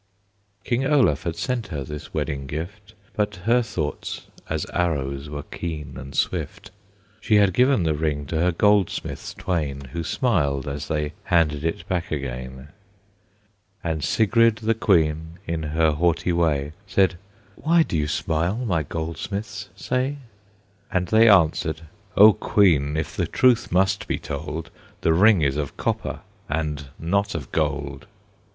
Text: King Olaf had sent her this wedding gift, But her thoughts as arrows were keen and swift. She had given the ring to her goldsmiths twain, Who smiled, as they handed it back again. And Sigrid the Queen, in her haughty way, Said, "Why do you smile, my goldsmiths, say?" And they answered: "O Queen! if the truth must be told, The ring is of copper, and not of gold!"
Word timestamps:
King 0.63 0.83
Olaf 0.87 1.25
had 1.25 1.35
sent 1.35 1.67
her 1.67 1.83
this 1.83 2.11
wedding 2.11 2.47
gift, 2.47 2.95
But 3.15 3.35
her 3.45 3.61
thoughts 3.61 4.25
as 4.49 4.65
arrows 4.73 5.29
were 5.29 5.43
keen 5.43 5.95
and 5.95 6.15
swift. 6.15 6.71
She 7.19 7.35
had 7.35 7.53
given 7.53 7.83
the 7.83 7.93
ring 7.93 8.25
to 8.25 8.39
her 8.39 8.51
goldsmiths 8.51 9.35
twain, 9.35 9.89
Who 9.93 10.03
smiled, 10.03 10.67
as 10.67 10.87
they 10.87 11.13
handed 11.25 11.63
it 11.63 11.87
back 11.87 12.11
again. 12.11 12.69
And 13.83 14.03
Sigrid 14.03 14.55
the 14.55 14.73
Queen, 14.73 15.37
in 15.45 15.61
her 15.61 15.91
haughty 15.91 16.31
way, 16.33 16.73
Said, 16.87 17.19
"Why 17.55 17.83
do 17.83 17.95
you 17.95 18.07
smile, 18.07 18.55
my 18.57 18.81
goldsmiths, 18.81 19.69
say?" 19.75 20.17
And 20.91 21.09
they 21.09 21.29
answered: 21.29 21.81
"O 22.17 22.33
Queen! 22.33 22.97
if 22.97 23.15
the 23.15 23.27
truth 23.27 23.71
must 23.71 24.07
be 24.07 24.17
told, 24.17 24.71
The 25.01 25.13
ring 25.13 25.43
is 25.43 25.57
of 25.57 25.77
copper, 25.77 26.21
and 26.49 26.87
not 26.97 27.35
of 27.35 27.51
gold!" 27.51 28.07